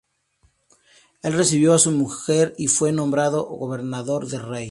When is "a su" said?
1.75-1.91